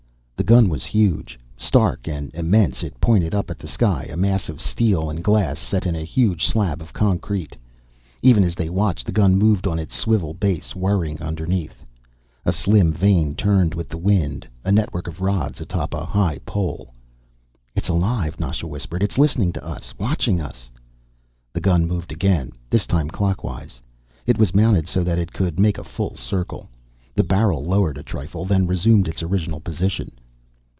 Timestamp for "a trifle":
27.99-28.43